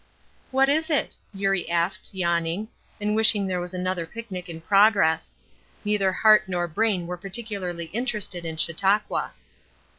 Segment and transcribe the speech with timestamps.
[0.49, 2.69] "What is it?" Eurie asked, yawning,
[2.99, 5.35] and wishing there was another picnic in progress.
[5.85, 9.33] Neither heart nor brain were particularly interested in Chautauqua.